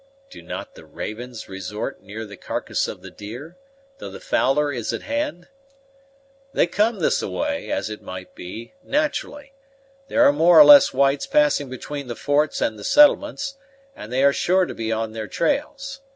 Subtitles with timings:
[0.31, 3.55] "Do not the ravens resort near the carcass of the deer,
[3.99, 5.47] though the fowler is at hand?
[6.53, 9.53] They come this a way, as it might be, naturally.
[10.07, 13.57] There are more or less whites passing between the forts and the settlements,
[13.95, 16.01] and they are sure to be on their trails.